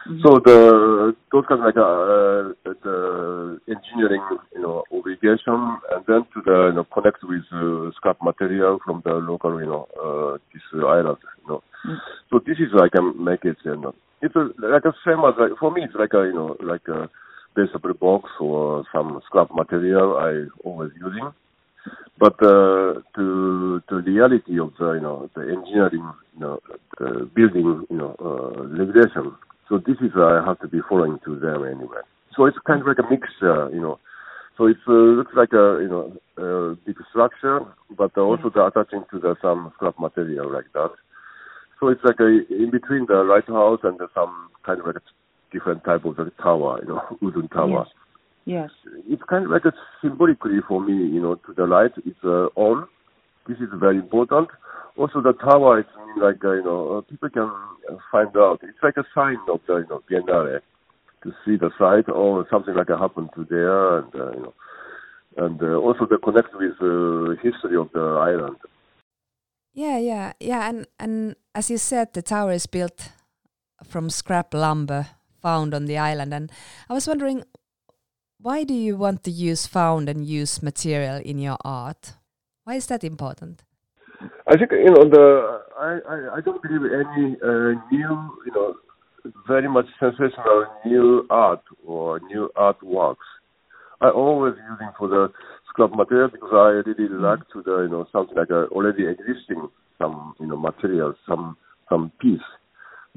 Mm-hmm. 0.07 0.21
So 0.23 0.39
the 0.39 1.15
those 1.31 1.43
kind 1.49 1.59
of 1.61 1.65
like 1.67 1.75
uh, 1.75 2.55
the 2.63 3.59
engineering, 3.67 4.23
you 4.55 4.61
know, 4.61 4.83
obligation, 4.91 5.77
and 5.91 6.05
then 6.07 6.23
to 6.33 6.41
the 6.45 6.69
you 6.69 6.75
know 6.75 6.85
connect 6.93 7.23
with 7.23 7.43
uh, 7.51 7.91
scrap 7.95 8.17
material 8.23 8.79
from 8.85 9.01
the 9.03 9.13
local, 9.13 9.59
you 9.59 9.65
know, 9.65 9.87
uh, 9.99 10.37
this 10.53 10.63
island, 10.73 11.17
you 11.43 11.47
know. 11.49 11.63
Mm-hmm. 11.85 11.95
So 12.29 12.39
this 12.39 12.57
is 12.57 12.71
like 12.73 12.91
I 12.95 12.97
can 12.97 13.23
make 13.23 13.43
it, 13.43 13.57
you 13.65 13.75
know, 13.75 13.93
it's 14.21 14.35
a, 14.35 14.47
like 14.59 14.85
a 14.85 14.93
same 15.05 15.19
as 15.27 15.35
like, 15.37 15.59
for 15.59 15.71
me, 15.71 15.83
it's 15.83 15.95
like 15.95 16.13
a 16.13 16.23
you 16.25 16.33
know 16.33 16.55
like 16.61 16.87
a 16.87 17.09
vegetable 17.57 17.93
box 17.93 18.29
or 18.39 18.85
some 18.93 19.19
scrap 19.25 19.49
material 19.53 20.17
I 20.17 20.45
always 20.63 20.91
using. 20.99 21.31
But 22.19 22.35
uh, 22.43 23.01
to 23.15 23.81
to 23.89 23.95
reality 24.05 24.59
of 24.59 24.73
the 24.79 24.93
you 24.97 25.01
know 25.01 25.29
the 25.35 25.41
engineering 25.41 26.07
you 26.35 26.39
know 26.39 26.59
the 26.99 27.29
building 27.35 27.85
you 27.89 27.97
know 27.97 28.15
uh, 28.19 28.63
regulation 28.81 29.35
so 29.69 29.77
this 29.77 29.97
is 29.99 30.11
uh, 30.15 30.23
I 30.23 30.45
have 30.45 30.59
to 30.59 30.67
be 30.67 30.79
following 30.87 31.19
to 31.25 31.37
them 31.37 31.65
anyway. 31.65 31.99
So 32.35 32.45
it's 32.45 32.57
kind 32.65 32.81
of 32.81 32.87
like 32.87 32.99
a 32.99 33.09
mixture, 33.09 33.69
you 33.73 33.81
know. 33.81 33.99
So 34.57 34.65
it 34.67 34.77
uh, 34.87 34.91
looks 34.91 35.33
like 35.35 35.51
a 35.51 35.79
you 35.81 35.89
know 35.89 36.13
a 36.37 36.75
big 36.85 36.95
structure, 37.09 37.59
but 37.97 38.17
also 38.17 38.49
the 38.49 38.65
attaching 38.65 39.03
to 39.11 39.19
the 39.19 39.35
some 39.41 39.71
scrap 39.75 39.99
material 39.99 40.51
like 40.51 40.71
that. 40.73 40.91
So 41.79 41.89
it's 41.89 42.03
like 42.03 42.19
a 42.19 42.27
in 42.49 42.71
between 42.71 43.05
the 43.07 43.23
lighthouse 43.23 43.79
and 43.83 43.99
the, 43.99 44.07
some 44.15 44.49
kind 44.65 44.79
of 44.79 44.87
like 44.87 44.95
different 45.51 45.83
type 45.83 46.05
of 46.05 46.15
the 46.15 46.31
tower, 46.41 46.79
you 46.81 46.89
know, 46.89 47.01
wooden 47.21 47.47
tower. 47.49 47.85
Yes. 48.45 48.69
yes. 48.85 48.93
It's 49.07 49.23
kind 49.29 49.45
of 49.45 49.51
like 49.51 49.65
a 49.65 49.73
symbolically 50.01 50.59
for 50.67 50.81
me, 50.81 50.93
you 50.93 51.21
know, 51.21 51.35
to 51.35 51.53
the 51.53 51.65
light. 51.65 51.91
It's 52.05 52.23
uh, 52.23 52.47
on. 52.55 52.87
This 53.47 53.57
is 53.59 53.69
very 53.79 53.97
important 53.97 54.49
also 54.97 55.21
the 55.21 55.33
tower 55.33 55.79
is 55.79 55.85
like 56.17 56.43
uh, 56.43 56.53
you 56.53 56.63
know 56.63 56.97
uh, 56.97 57.01
people 57.01 57.29
can 57.29 57.51
find 58.11 58.35
out. 58.35 58.59
It's 58.63 58.81
like 58.81 58.97
a 58.97 59.05
sign 59.13 59.37
of 59.49 59.61
the 59.67 59.77
you 59.77 59.87
know 59.89 60.01
Biennale 60.09 60.59
to 61.23 61.31
see 61.45 61.55
the 61.55 61.69
site 61.77 62.09
or 62.09 62.45
something 62.49 62.75
like 62.75 62.89
a 62.89 62.97
happened 62.97 63.29
to 63.35 63.45
there, 63.49 63.99
and 63.99 64.15
uh, 64.15 64.31
you 64.31 64.41
know, 64.41 64.53
and 65.37 65.61
uh, 65.61 65.75
also 65.75 66.05
the 66.05 66.17
connect 66.17 66.53
with 66.55 66.77
the 66.79 67.37
uh, 67.37 67.43
history 67.43 67.77
of 67.77 67.89
the 67.93 67.99
island. 67.99 68.57
Yeah, 69.73 69.99
yeah, 69.99 70.33
yeah, 70.39 70.69
and 70.69 70.87
and 70.99 71.35
as 71.53 71.69
you 71.69 71.77
said, 71.77 72.13
the 72.13 72.21
tower 72.21 72.51
is 72.51 72.65
built 72.65 73.11
from 73.83 74.09
scrap 74.09 74.53
lumber 74.53 75.07
found 75.41 75.73
on 75.73 75.85
the 75.85 75.97
island, 75.97 76.33
and 76.33 76.51
I 76.89 76.93
was 76.93 77.07
wondering, 77.07 77.43
why 78.39 78.63
do 78.63 78.73
you 78.73 78.95
want 78.97 79.23
to 79.23 79.31
use 79.31 79.65
found 79.65 80.09
and 80.09 80.25
use 80.25 80.61
material 80.61 81.17
in 81.17 81.39
your 81.39 81.57
art? 81.63 82.13
Why 82.63 82.75
is 82.75 82.87
that 82.87 83.03
important? 83.03 83.63
I 84.47 84.57
think 84.57 84.71
you 84.71 84.91
know 84.91 85.09
the 85.09 85.61
I 85.77 85.99
I, 86.07 86.37
I 86.37 86.41
don't 86.41 86.61
believe 86.61 86.85
any 86.85 87.35
uh, 87.43 87.79
new 87.91 88.11
you 88.45 88.53
know 88.53 88.75
very 89.47 89.67
much 89.67 89.85
sensational 89.99 90.65
new 90.85 91.25
art 91.29 91.63
or 91.85 92.19
new 92.19 92.49
artworks. 92.55 93.27
I 93.99 94.09
always 94.09 94.53
using 94.69 94.91
for 94.97 95.07
the 95.07 95.31
scrap 95.69 95.91
material 95.95 96.29
because 96.29 96.51
I 96.53 96.81
really 96.87 97.09
mm-hmm. 97.09 97.23
like 97.23 97.39
to 97.53 97.61
the 97.63 97.83
you 97.83 97.89
know 97.89 98.07
something 98.11 98.37
like 98.37 98.49
a 98.49 98.67
already 98.67 99.03
existing 99.07 99.69
some 99.97 100.35
you 100.39 100.47
know 100.47 100.57
material 100.57 101.13
some 101.27 101.57
some 101.89 102.11
piece, 102.21 102.47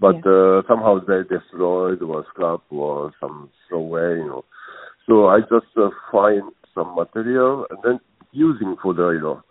but 0.01 0.17
yeah. 0.25 0.33
uh, 0.33 0.63
somehow 0.67 0.99
they 0.99 1.23
destroyed 1.29 2.03
or 2.03 2.25
scrap 2.33 2.61
or 2.71 3.13
some 3.21 3.51
throw 3.69 3.79
away 3.79 4.19
you 4.19 4.27
know. 4.27 4.45
So 5.07 5.27
I 5.27 5.41
just 5.41 5.71
uh, 5.77 5.91
find 6.11 6.43
some 6.75 6.95
material 6.97 7.67
and 7.71 7.79
then 7.85 8.01
using 8.33 8.77
for 8.83 8.95
the 8.95 9.11
you 9.11 9.21
know 9.21 9.43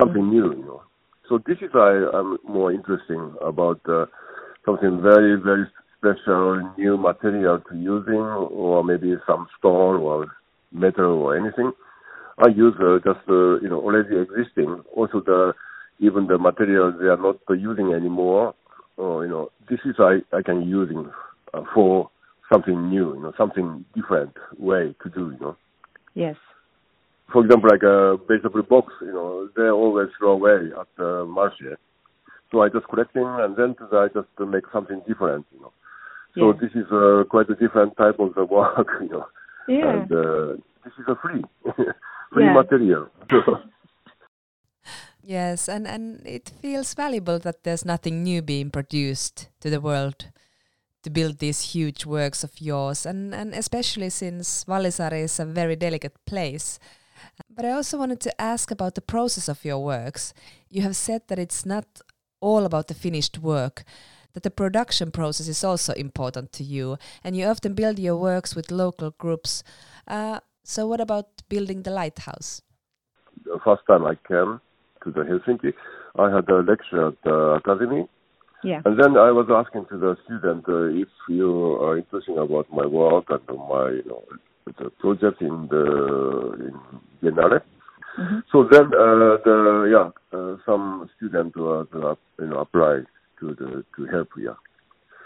something 0.00 0.22
mm-hmm. 0.22 0.30
new 0.30 0.56
you 0.56 0.64
know. 0.64 0.82
So 1.28 1.38
this 1.44 1.58
is 1.60 1.70
why 1.72 1.90
I'm 2.14 2.38
more 2.46 2.72
interesting 2.72 3.34
about 3.42 3.80
uh, 3.88 4.06
something 4.64 5.00
very, 5.02 5.40
very 5.40 5.66
special, 5.98 6.72
new 6.78 6.96
material 6.96 7.60
to 7.70 7.76
using, 7.76 8.14
or 8.14 8.84
maybe 8.84 9.14
some 9.26 9.48
stone 9.58 10.00
or 10.00 10.26
metal 10.72 11.22
or 11.22 11.36
anything. 11.36 11.72
I 12.38 12.48
use 12.48 12.74
uh, 12.80 12.98
just 12.98 13.26
uh, 13.28 13.58
you 13.60 13.68
know 13.68 13.80
already 13.80 14.16
existing. 14.18 14.82
Also 14.94 15.20
the 15.24 15.54
even 15.98 16.26
the 16.26 16.38
material 16.38 16.92
they 16.92 17.06
are 17.06 17.16
not 17.16 17.38
using 17.48 17.92
anymore. 17.92 18.54
Or 18.96 19.24
you 19.24 19.30
know 19.30 19.50
this 19.68 19.80
is 19.84 19.96
I 19.98 20.18
I 20.32 20.42
can 20.42 20.68
using 20.68 21.10
uh, 21.54 21.62
for 21.74 22.10
something 22.52 22.88
new. 22.88 23.14
You 23.14 23.22
know 23.22 23.32
something 23.36 23.84
different 23.94 24.34
way 24.58 24.94
to 25.02 25.10
do. 25.10 25.32
You 25.32 25.38
know. 25.40 25.56
Yes 26.14 26.36
for 27.32 27.44
example, 27.44 27.68
like 27.70 27.82
a 27.82 28.16
vegetable 28.28 28.62
box, 28.62 28.92
you 29.00 29.12
know, 29.12 29.48
they 29.56 29.68
always 29.68 30.08
throw 30.18 30.32
away 30.32 30.70
at 30.78 30.86
the 30.96 31.24
market. 31.28 31.78
So 32.50 32.62
I 32.62 32.68
just 32.68 32.86
collecting 32.88 33.24
and 33.26 33.56
then 33.56 33.74
I 33.92 34.06
just 34.14 34.28
make 34.38 34.64
something 34.72 35.02
different, 35.08 35.46
you 35.52 35.60
know. 35.60 35.72
So 36.34 36.52
yeah. 36.52 36.58
this 36.60 36.70
is 36.74 36.86
uh, 36.92 37.24
quite 37.28 37.50
a 37.50 37.54
different 37.54 37.96
type 37.96 38.20
of 38.20 38.34
the 38.34 38.44
work, 38.44 38.86
you 39.00 39.08
know. 39.08 39.26
Yeah. 39.68 40.02
And 40.02 40.12
uh, 40.12 40.62
this 40.84 40.92
is 40.98 41.06
a 41.08 41.16
free, 41.16 41.42
free 42.32 42.44
yeah. 42.44 42.52
material. 42.52 43.08
yes, 45.26 45.68
and, 45.68 45.86
and 45.86 46.26
it 46.26 46.52
feels 46.62 46.94
valuable 46.94 47.38
that 47.40 47.64
there's 47.64 47.84
nothing 47.84 48.22
new 48.22 48.42
being 48.42 48.70
produced 48.70 49.48
to 49.60 49.70
the 49.70 49.80
world 49.80 50.26
to 51.02 51.10
build 51.10 51.38
these 51.38 51.72
huge 51.74 52.06
works 52.06 52.44
of 52.44 52.60
yours, 52.60 53.06
and, 53.06 53.34
and 53.34 53.54
especially 53.54 54.10
since 54.10 54.64
Vallisaari 54.64 55.22
is 55.22 55.38
a 55.38 55.44
very 55.44 55.76
delicate 55.76 56.16
place 56.26 56.78
But 57.50 57.64
I 57.64 57.72
also 57.72 57.98
wanted 57.98 58.20
to 58.20 58.40
ask 58.40 58.70
about 58.70 58.94
the 58.94 59.00
process 59.00 59.48
of 59.48 59.64
your 59.64 59.78
works. 59.82 60.34
You 60.68 60.82
have 60.82 60.96
said 60.96 61.22
that 61.28 61.38
it's 61.38 61.64
not 61.66 61.86
all 62.40 62.64
about 62.64 62.88
the 62.88 62.94
finished 62.94 63.38
work, 63.38 63.84
that 64.34 64.42
the 64.42 64.50
production 64.50 65.10
process 65.10 65.48
is 65.48 65.64
also 65.64 65.92
important 65.94 66.52
to 66.52 66.64
you, 66.64 66.98
and 67.24 67.36
you 67.36 67.46
often 67.46 67.74
build 67.74 67.98
your 67.98 68.16
works 68.16 68.54
with 68.54 68.70
local 68.70 69.10
groups. 69.12 69.62
Uh, 70.06 70.40
so, 70.64 70.86
what 70.86 71.00
about 71.00 71.26
building 71.48 71.82
the 71.82 71.90
lighthouse? 71.90 72.62
The 73.44 73.60
first 73.64 73.82
time 73.86 74.04
I 74.04 74.16
came 74.28 74.60
to 75.06 75.12
the 75.12 75.22
Helsinki, 75.22 75.72
I 76.18 76.34
had 76.34 76.48
a 76.48 76.60
lecture 76.60 77.08
at 77.08 77.14
the 77.24 77.60
academy. 77.62 78.08
Yeah. 78.62 78.82
And 78.84 78.98
then 79.00 79.16
I 79.16 79.30
was 79.30 79.46
asking 79.50 79.86
to 79.90 79.98
the 79.98 80.16
student 80.24 80.64
uh, 80.68 80.86
if 80.86 81.08
you 81.28 81.76
are 81.80 81.98
interested 81.98 82.36
about 82.36 82.66
my 82.72 82.86
work 82.86 83.26
and 83.28 83.58
my 83.68 83.90
you 83.90 84.04
know 84.06 84.22
the 84.78 84.90
project 84.98 85.40
in 85.40 85.68
the 85.70 85.84
in 86.66 86.74
Biennale. 87.22 87.60
Mhm. 88.18 88.42
So 88.50 88.64
then 88.64 88.86
uh, 88.86 89.36
the 89.44 89.56
yeah 89.94 90.08
uh, 90.36 90.56
some 90.66 91.08
student 91.16 91.56
was 91.56 91.86
uh, 91.94 92.14
you 92.42 92.48
know 92.50 92.60
applied 92.60 93.06
to 93.40 93.54
the 93.54 93.84
to 93.94 94.06
help 94.06 94.28
yeah. 94.36 94.58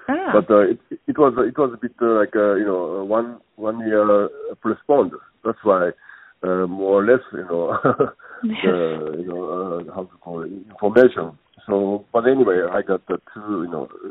Ah. 0.09 0.33
But 0.35 0.51
uh, 0.51 0.65
it 0.73 0.81
it 1.07 1.17
was 1.17 1.33
it 1.47 1.57
was 1.57 1.71
a 1.73 1.81
bit 1.81 1.95
uh, 2.03 2.19
like 2.21 2.35
uh, 2.37 2.55
you 2.55 2.67
know 2.67 3.01
uh, 3.01 3.05
one 3.05 3.39
one 3.57 3.79
year 3.87 4.29
postponed. 4.63 5.13
That's 5.45 5.63
why 5.63 5.93
uh, 6.43 6.67
more 6.67 7.01
or 7.01 7.07
less 7.07 7.25
you 7.33 7.47
know 7.49 7.79
the 8.43 9.17
you 9.21 9.27
know 9.27 9.45
uh, 9.89 9.95
how 9.95 10.05
to 10.05 10.17
call 10.21 10.43
it 10.43 10.53
information. 10.53 11.39
So 11.67 12.05
but 12.13 12.27
anyway, 12.27 12.63
I 12.71 12.83
got 12.83 13.07
the 13.07 13.19
two 13.35 13.65
you 13.65 13.71
know 13.71 13.85
uh, 13.85 14.09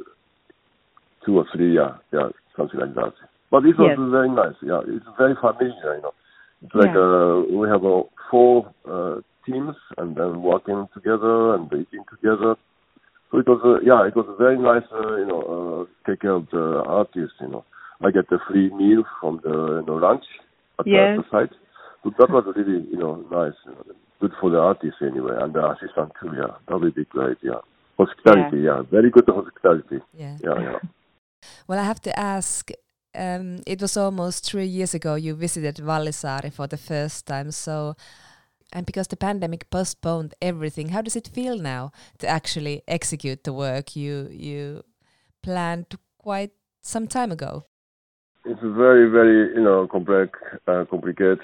two 1.25 1.37
or 1.37 1.45
three 1.53 1.75
yeah 1.75 1.97
yeah 2.13 2.29
something 2.55 2.79
like 2.79 2.95
that. 2.95 3.13
But 3.51 3.65
it 3.65 3.77
was 3.79 3.89
Yes. 3.97 4.11
very 4.11 4.29
nice. 4.29 4.55
Yeah, 4.61 4.81
it's 4.85 5.05
very 5.17 5.35
familiar. 5.35 5.95
You 5.95 6.01
know, 6.01 6.13
it's 6.61 6.75
like 6.75 6.93
Yeah. 6.93 7.01
uh, 7.01 7.57
we 7.59 7.67
have 7.67 7.83
uh, 7.83 8.03
four 8.29 8.71
uh, 8.85 9.21
teams 9.45 9.75
and 9.97 10.15
then 10.15 10.41
working 10.41 10.87
together 10.93 11.55
and 11.55 11.65
eating 11.73 12.05
together. 12.09 12.55
So 13.31 13.37
it 13.39 13.47
was, 13.47 13.61
uh, 13.63 13.79
yeah, 13.85 14.07
it 14.07 14.15
was 14.15 14.25
very 14.39 14.57
nice, 14.57 14.85
uh, 14.91 15.15
you 15.17 15.25
know, 15.25 15.41
uh, 15.55 16.09
take 16.09 16.21
care 16.21 16.31
of 16.33 16.49
the 16.49 16.83
artists, 16.85 17.37
you 17.41 17.47
know. 17.47 17.63
I 18.03 18.11
get 18.11 18.31
a 18.31 18.39
free 18.47 18.69
meal 18.73 19.03
from 19.19 19.39
the, 19.43 19.81
you 19.81 19.85
know, 19.85 19.95
lunch 19.95 20.25
at 20.79 20.85
the- 20.85 20.91
the, 21.17 21.23
site. 21.29 21.53
So 22.03 22.09
that 22.17 22.29
was 22.29 22.45
really, 22.55 22.81
you 22.89 22.97
know, 22.97 23.15
nice. 23.29 23.57
You 23.65 23.71
know, 23.73 23.83
good 24.19 24.31
for 24.39 24.49
the 24.49 24.59
artist 24.59 24.97
anyway, 25.01 25.35
and 25.39 25.53
the 25.53 25.71
assistant 25.71 26.11
too, 26.21 26.31
yeah. 26.35 26.55
That 26.67 26.79
would 26.79 26.95
be 26.95 27.05
great, 27.05 27.37
yeah. 27.41 27.61
Hospitality, 27.97 28.61
yeah. 28.61 28.81
Very 28.89 29.09
good 29.09 29.25
hospitality. 29.27 29.99
Yeah. 30.13 30.37
Yeah, 30.43 30.59
yeah. 30.59 30.79
Well, 31.67 31.79
I 31.79 31.83
have 31.83 32.01
to 32.01 32.19
ask. 32.19 32.69
Um, 33.15 33.61
it 33.65 33.81
was 33.81 33.97
almost 33.97 34.45
three 34.45 34.65
years 34.65 34.93
ago 34.93 35.15
you 35.15 35.33
visited 35.35 35.77
Vallisaari 35.77 36.51
for 36.51 36.67
the 36.67 36.77
first 36.77 37.25
time. 37.25 37.51
So, 37.51 37.95
and 38.73 38.85
because 38.85 39.07
the 39.07 39.17
pandemic 39.17 39.69
postponed 39.69 40.33
everything, 40.41 40.89
how 40.89 41.01
does 41.01 41.15
it 41.15 41.27
feel 41.27 41.57
now 41.57 41.91
to 42.19 42.27
actually 42.27 42.83
execute 42.87 43.45
the 43.45 43.53
work 43.53 43.95
you 43.95 44.27
you 44.31 44.83
planned 45.41 45.97
quite 46.17 46.51
some 46.81 47.07
time 47.07 47.31
ago? 47.31 47.63
It's 48.45 48.61
very, 48.61 49.09
very, 49.09 49.53
you 49.55 49.61
know, 49.61 49.87
complex, 49.87 50.39
uh, 50.67 50.85
complicated. 50.89 51.39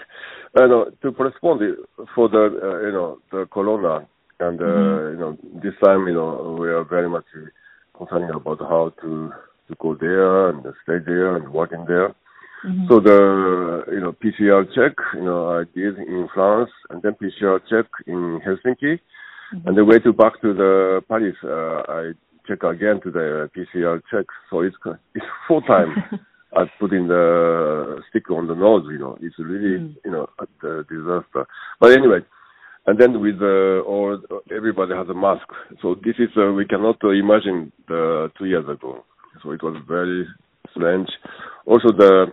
Uh, 0.58 0.68
no, 0.68 0.90
to 1.02 1.12
postpone 1.12 1.62
it 1.64 1.76
for 2.16 2.30
the, 2.30 2.38
uh, 2.38 2.86
you 2.88 2.92
know, 2.94 3.20
the 3.32 3.46
corona, 3.52 4.08
and 4.40 4.62
uh, 4.62 4.64
Mhm. 4.64 5.12
you 5.12 5.20
know, 5.20 5.38
this 5.62 5.74
time, 5.84 6.08
you 6.08 6.14
know, 6.14 6.56
we 6.58 6.70
are 6.70 6.84
very 6.86 7.10
much 7.10 7.26
concerned 7.98 8.30
about 8.30 8.60
how 8.60 8.94
to 9.02 9.34
to 9.68 9.76
go 9.80 9.96
there 9.96 10.50
and 10.50 10.62
stay 10.84 11.00
there 11.00 11.36
and 11.36 11.52
working 11.52 11.84
there. 11.86 12.14
Mhm. 12.64 12.88
So 12.88 13.00
the, 13.00 13.20
you 13.92 14.00
know, 14.00 14.14
PCR 14.14 14.64
check, 14.76 14.94
you 15.16 15.24
know, 15.24 15.60
I 15.60 15.64
did 15.76 15.98
in 15.98 16.28
France, 16.34 16.72
and 16.90 17.02
then 17.02 17.16
PCR 17.16 17.60
check 17.68 17.88
in 18.08 18.40
Helsinki, 18.46 19.00
Mhm. 19.52 19.66
and 19.66 19.76
the 19.76 19.84
way 19.84 20.00
to 20.00 20.14
back 20.14 20.40
to 20.42 20.54
the 20.54 21.04
Paris, 21.10 21.36
uh, 21.44 21.84
I 22.00 22.14
check 22.48 22.64
again 22.64 23.02
to 23.02 23.12
the 23.12 23.50
PCR 23.54 24.02
check. 24.10 24.28
So 24.50 24.62
it's 24.62 24.78
it's 25.16 25.26
four 25.48 25.62
times. 25.64 25.98
I 26.56 26.64
put 26.80 26.94
in 26.94 27.08
the 27.08 28.02
stick 28.10 28.30
on 28.32 28.48
the 28.48 28.56
nose, 28.56 28.86
you 28.90 28.98
know, 28.98 29.18
it's 29.22 29.38
really, 29.38 29.78
Mm. 29.80 29.96
you 30.06 30.12
know, 30.12 30.30
a 30.40 30.84
disaster. 30.84 31.46
But 31.80 31.92
anyway, 31.92 32.22
and 32.88 32.98
then 33.00 33.20
with 33.20 33.42
uh, 33.42 33.82
all, 33.82 34.20
everybody 34.52 34.94
has 34.94 35.10
a 35.10 35.14
mask. 35.14 35.48
So 35.82 35.96
this 35.96 36.16
is, 36.20 36.30
uh, 36.38 36.54
we 36.54 36.66
cannot 36.66 37.04
uh, 37.04 37.10
imagine 37.10 37.72
the 37.88 38.32
two 38.38 38.46
years 38.46 38.68
ago. 38.70 39.04
So 39.44 39.52
it 39.52 39.62
was 39.64 39.76
very 39.88 40.28
strange. 40.72 41.10
Also 41.66 41.92
the 41.92 42.28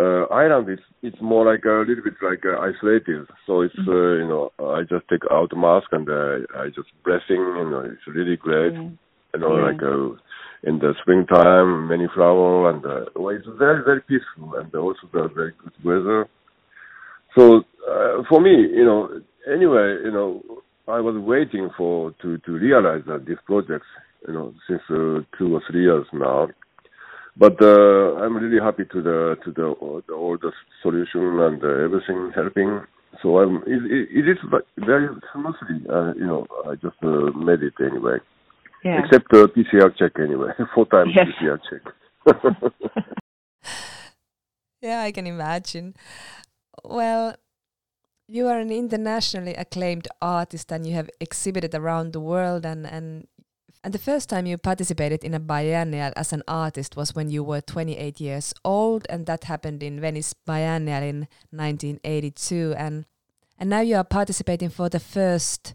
uh, 0.00 0.24
island 0.32 0.70
is, 0.70 0.78
it's 1.02 1.20
more 1.20 1.44
like 1.44 1.64
a 1.64 1.84
little 1.86 2.02
bit 2.04 2.14
like 2.22 2.44
uh, 2.46 2.58
isolated. 2.60 3.26
So 3.46 3.60
it's, 3.62 3.74
uh, 3.86 4.14
you 4.22 4.28
know, 4.28 4.52
I 4.58 4.82
just 4.82 5.06
take 5.08 5.24
out 5.30 5.50
the 5.50 5.56
mask 5.56 5.88
and 5.92 6.08
uh, 6.08 6.46
I 6.58 6.68
just 6.68 6.88
breathing, 7.04 7.42
you 7.60 7.68
know, 7.70 7.80
it's 7.84 8.06
really 8.06 8.36
great 8.36 8.72
Yeah. 8.72 8.88
you 9.34 9.40
know, 9.40 9.56
Yeah. 9.56 9.64
like 9.66 9.82
uh, 9.82 10.16
in 10.62 10.78
the 10.78 10.94
springtime, 11.00 11.88
many 11.88 12.06
flower, 12.14 12.70
and 12.70 12.84
uh, 12.84 13.10
well, 13.16 13.34
it's 13.34 13.46
very, 13.58 13.82
very 13.84 14.02
peaceful, 14.02 14.54
and 14.56 14.74
also 14.74 15.08
the 15.12 15.28
very 15.34 15.52
good 15.62 15.72
weather. 15.84 16.28
So 17.36 17.62
uh, 17.88 18.22
for 18.28 18.40
me, 18.40 18.50
you 18.50 18.84
know, 18.84 19.08
anyway, 19.50 19.96
you 20.04 20.10
know, 20.10 20.42
I 20.88 21.00
was 21.00 21.16
waiting 21.16 21.70
for 21.76 22.12
to 22.22 22.38
to 22.38 22.52
realize 22.52 23.02
that 23.06 23.24
these 23.26 23.38
projects, 23.46 23.86
you 24.26 24.34
know, 24.34 24.52
since 24.68 24.82
uh, 24.90 25.20
two 25.38 25.54
or 25.54 25.62
three 25.70 25.82
years 25.82 26.06
now. 26.12 26.48
But 27.36 27.62
uh, 27.62 28.20
I'm 28.20 28.36
really 28.36 28.62
happy 28.62 28.84
to 28.92 29.02
the 29.02 29.36
to 29.44 29.52
the 29.52 29.66
all 29.80 30.02
the, 30.06 30.12
all 30.12 30.36
the 30.36 30.52
solution 30.82 31.40
and 31.40 31.62
uh, 31.62 31.84
everything 31.84 32.32
helping. 32.34 32.82
So 33.22 33.38
I'm 33.38 33.56
it, 33.66 33.82
it, 33.90 34.08
it 34.12 34.28
is 34.28 34.38
very 34.76 35.08
smoothly. 35.32 35.88
Uh, 35.88 36.12
you 36.14 36.26
know, 36.26 36.46
I 36.66 36.74
just 36.74 36.96
uh, 37.02 37.30
made 37.38 37.62
it 37.62 37.74
anyway. 37.80 38.18
Yeah. 38.84 39.02
Except 39.04 39.30
the 39.30 39.48
PCR 39.48 39.94
check 39.96 40.12
anyway. 40.18 40.50
Four 40.74 40.86
times 40.86 41.12
Yes. 41.14 41.26
PCR 41.40 41.58
check. 41.68 42.72
Yeah, 44.82 45.02
I 45.02 45.12
can 45.12 45.26
imagine. 45.26 45.94
Well, 46.82 47.36
you 48.26 48.46
are 48.46 48.58
an 48.58 48.70
internationally 48.70 49.54
acclaimed 49.54 50.08
artist 50.22 50.72
and 50.72 50.86
you 50.86 50.94
have 50.94 51.10
exhibited 51.20 51.74
around 51.74 52.12
the 52.12 52.20
world 52.20 52.64
and 52.64 52.86
and 52.86 53.26
and 53.82 53.92
the 53.92 53.98
first 53.98 54.28
time 54.28 54.46
you 54.46 54.56
participated 54.58 55.24
in 55.24 55.34
a 55.34 55.40
biennial 55.40 56.12
as 56.14 56.32
an 56.32 56.42
artist 56.46 56.96
was 56.96 57.14
when 57.14 57.30
you 57.30 57.42
were 57.42 57.60
28 57.60 58.20
years 58.20 58.54
old 58.64 59.06
and 59.10 59.26
that 59.26 59.44
happened 59.44 59.82
in 59.82 60.00
Venice 60.00 60.32
Biennial 60.32 61.02
in 61.02 61.28
1982 61.50 62.74
and 62.76 63.04
and 63.58 63.68
now 63.68 63.80
you 63.80 63.96
are 63.96 64.04
participating 64.04 64.70
for 64.70 64.88
the 64.88 65.00
first 65.00 65.74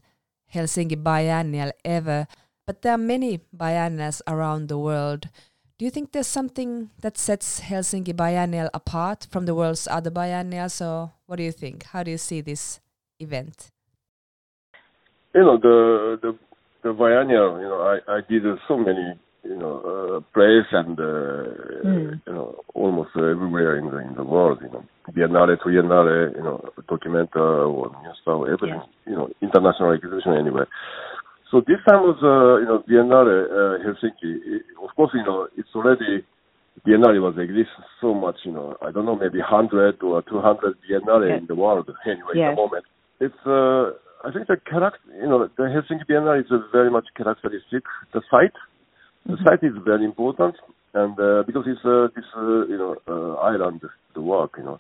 Helsinki 0.54 0.96
Biennial 1.04 1.72
ever 1.84 2.26
but 2.66 2.82
there 2.82 2.94
are 2.94 2.98
many 2.98 3.40
biennials 3.54 4.22
around 4.28 4.68
the 4.68 4.78
world 4.78 5.30
do 5.78 5.84
you 5.84 5.92
think 5.92 6.14
there's 6.14 6.28
something 6.28 6.90
that 7.02 7.18
sets 7.18 7.60
Helsinki 7.60 8.16
Biennial 8.16 8.70
apart 8.74 9.28
from 9.30 9.46
the 9.46 9.54
world's 9.54 9.90
other 9.92 10.10
biennials, 10.10 10.82
or 10.82 11.12
what 11.26 11.36
do 11.36 11.44
you 11.44 11.52
think? 11.52 11.84
How 11.84 12.02
do 12.02 12.12
you 12.12 12.18
see 12.18 12.40
this 12.40 12.80
event? 13.20 13.72
you 15.36 15.42
know 15.42 15.58
the 15.58 16.18
the 16.22 16.32
the 16.84 16.94
biennial. 16.94 17.60
You 17.60 17.68
know, 17.68 17.82
I 17.94 17.96
I 18.08 18.20
did 18.30 18.46
uh, 18.48 18.56
so 18.68 18.78
many 18.78 19.20
you 19.44 19.58
know 19.58 19.76
uh, 19.84 20.20
plays 20.34 20.66
and 20.72 21.00
uh, 21.00 21.34
Mm. 21.86 22.22
you 22.26 22.34
know 22.34 22.64
almost 22.74 23.12
everywhere 23.16 23.78
in 23.78 23.92
the 23.92 24.00
in 24.00 24.16
the 24.16 24.24
world. 24.24 24.60
You 24.62 24.70
know, 24.70 24.84
Biennale, 25.12 25.56
Triennale, 25.62 26.34
you 26.36 26.42
know, 26.42 26.58
Documenta 26.90 27.38
or 27.70 27.92
Musta, 28.02 28.32
everything. 28.52 28.82
You 29.06 29.16
know, 29.16 29.30
international 29.42 29.92
exhibition 29.92 30.34
anyway. 30.34 30.64
So 31.52 31.62
this 31.62 31.78
time 31.88 32.02
was 32.02 32.18
uh, 32.24 32.58
you 32.62 32.68
know 32.68 32.84
Biennale 32.88 33.38
uh, 33.46 33.84
Helsinki. 33.86 34.32
It- 34.46 34.66
of 34.84 34.90
course, 34.96 35.12
you 35.14 35.24
know 35.24 35.48
it's 35.58 35.70
already 35.76 36.24
Biennale 36.86 37.22
was 37.22 37.36
exists 37.38 37.74
so 38.02 38.14
much. 38.14 38.38
You 38.44 38.52
know, 38.54 38.76
I 38.82 38.92
don't 38.92 39.06
know, 39.06 39.16
maybe 39.16 39.40
hundred 39.40 40.02
or 40.04 40.22
two 40.24 40.40
hundred 40.42 40.76
Biennale 40.84 41.30
Yes. 41.30 41.40
in 41.42 41.48
the 41.48 41.56
world 41.56 41.90
anyway. 42.06 42.34
Yes. 42.36 42.50
At 42.50 42.56
the 42.56 42.62
moment, 42.62 42.86
it's 43.20 43.42
uh, 43.46 43.94
I 44.28 44.32
think 44.34 44.48
the 44.48 44.58
character. 44.70 45.00
You 45.22 45.28
know, 45.30 45.48
the 45.58 45.64
Helsinki 45.64 46.06
Biennale 46.10 46.42
is 46.44 46.52
a 46.52 46.60
very 46.72 46.90
much 46.90 47.06
characteristic. 47.16 47.84
The 48.14 48.22
site, 48.32 48.58
the 49.26 49.34
Mhm. 49.38 49.44
site 49.44 49.64
is 49.64 49.76
very 49.86 50.04
important, 50.06 50.56
and 50.94 51.14
uh, 51.20 51.44
because 51.46 51.66
it's 51.68 51.86
uh, 51.86 52.08
this 52.16 52.26
uh, 52.36 52.66
you 52.68 52.78
know 52.78 52.96
uh, 53.08 53.34
island, 53.52 53.82
the 54.16 54.22
work. 54.22 54.54
You 54.58 54.64
know, 54.66 54.80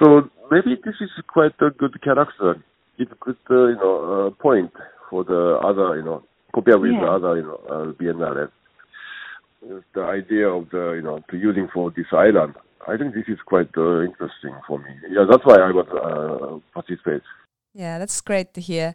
so 0.00 0.28
maybe 0.50 0.76
this 0.84 0.96
is 1.00 1.10
quite 1.28 1.54
a 1.60 1.70
good 1.70 2.00
character. 2.02 2.56
It's 2.98 3.12
a 3.12 3.18
good 3.20 3.36
uh, 3.50 3.66
you 3.72 3.76
know 3.76 3.96
uh, 4.12 4.30
point 4.42 4.72
for 5.10 5.24
the 5.24 5.58
other 5.62 5.96
you 5.96 6.04
know 6.04 6.22
compared 6.52 6.80
with 6.80 6.92
the 6.92 7.06
other 7.06 7.36
you 7.36 7.42
know 7.42 7.60
uh, 7.68 7.92
Biennale. 7.92 8.50
The 9.94 10.02
idea 10.02 10.48
of 10.48 10.70
the 10.70 10.92
you 10.96 11.02
know 11.02 11.20
to 11.30 11.36
using 11.36 11.68
for 11.72 11.90
this 11.90 12.06
island, 12.12 12.54
I 12.86 12.96
think 12.96 13.14
this 13.14 13.24
is 13.28 13.38
quite 13.44 13.70
uh, 13.76 14.02
interesting 14.02 14.54
for 14.66 14.78
me. 14.78 14.90
Yeah, 15.10 15.24
that's 15.28 15.44
why 15.44 15.56
I 15.56 15.70
was 15.72 15.88
uh, 15.90 16.58
participate. 16.72 17.22
Yeah, 17.74 17.98
that's 17.98 18.20
great 18.20 18.54
to 18.54 18.60
hear. 18.60 18.94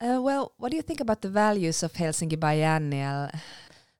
Uh, 0.00 0.20
well, 0.20 0.52
what 0.56 0.70
do 0.70 0.76
you 0.76 0.82
think 0.82 1.00
about 1.00 1.22
the 1.22 1.28
values 1.28 1.82
of 1.82 1.92
Helsinki 1.92 2.38
Biennial? 2.38 3.30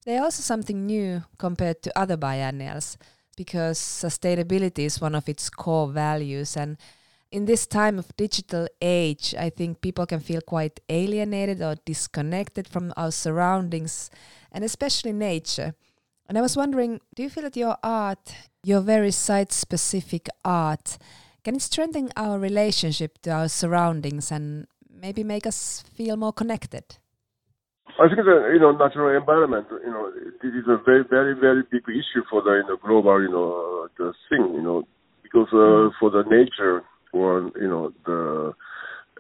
They 0.05 0.19
are 0.19 0.25
also 0.25 0.43
something 0.43 0.85
new 0.85 1.23
compared 1.39 1.83
to 1.83 1.97
other 1.97 2.17
biennials 2.17 2.99
because 3.37 3.79
sustainability 3.79 4.81
is 4.81 5.01
one 5.01 5.15
of 5.15 5.29
its 5.29 5.49
core 5.49 5.89
values 5.89 6.57
and 6.57 6.77
in 7.33 7.47
this 7.47 7.67
time 7.67 7.99
of 7.99 8.15
digital 8.17 8.69
age, 8.83 9.35
I 9.39 9.49
think 9.49 9.81
people 9.81 10.05
can 10.05 10.21
feel 10.21 10.43
quite 10.43 10.81
alienated 10.91 11.63
or 11.63 11.77
disconnected 11.87 12.69
from 12.69 12.93
our 12.97 13.11
surroundings 13.11 14.11
and 14.53 14.63
especially 14.63 15.13
nature. 15.13 15.75
And 16.29 16.37
I 16.37 16.43
was 16.43 16.57
wondering, 16.57 17.01
do 17.17 17.23
you 17.23 17.31
feel 17.31 17.45
that 17.45 17.57
your 17.57 17.77
art, 17.83 18.35
your 18.63 18.83
very 18.83 19.11
site 19.11 19.51
specific 19.51 20.29
art, 20.45 20.99
can 21.43 21.57
it 21.57 21.63
strengthen 21.63 22.11
our 22.17 22.39
relationship 22.39 23.19
to 23.23 23.31
our 23.31 23.49
surroundings 23.49 24.31
and 24.31 24.67
maybe 24.89 25.25
make 25.25 25.47
us 25.47 25.83
feel 25.95 26.17
more 26.17 26.35
connected? 26.35 26.85
I 27.99 28.09
think 28.09 28.25
the 28.25 28.53
you 28.55 28.61
know 28.61 28.73
natural 28.73 29.15
environment 29.15 29.67
you 29.71 29.91
know 29.91 30.11
this 30.43 30.55
is 30.55 30.65
a 30.67 30.81
very 30.83 31.05
very 31.05 31.35
very 31.35 31.63
big 31.71 31.83
issue 31.89 32.25
for 32.31 32.41
the 32.41 32.63
you 32.63 32.67
know, 32.67 32.77
global 32.77 33.21
you 33.21 33.29
know 33.29 33.89
the 33.99 34.15
thing 34.31 34.55
you 34.55 34.63
know 34.63 34.85
because 35.23 35.49
uh, 35.53 35.93
for 36.01 36.09
the 36.09 36.23
nature 36.31 36.85
or 37.13 37.51
you 37.61 37.69
know 37.69 37.93
the 38.07 38.55